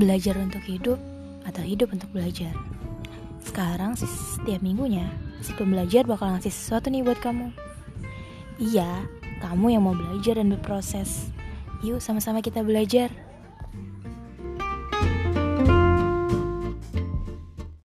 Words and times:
Belajar 0.00 0.32
untuk 0.40 0.64
hidup 0.64 0.96
atau 1.44 1.60
hidup 1.60 1.92
untuk 1.92 2.08
belajar? 2.08 2.56
Sekarang 3.44 3.92
setiap 4.00 4.64
minggunya 4.64 5.04
si 5.44 5.52
pembelajar 5.52 6.08
bakal 6.08 6.32
ngasih 6.32 6.48
sesuatu 6.48 6.88
nih 6.88 7.04
buat 7.04 7.20
kamu. 7.20 7.52
Iya, 8.56 9.04
kamu 9.44 9.76
yang 9.76 9.84
mau 9.84 9.92
belajar 9.92 10.40
dan 10.40 10.56
berproses. 10.56 11.28
Yuk 11.84 12.00
sama-sama 12.00 12.40
kita 12.40 12.64
belajar. 12.64 13.12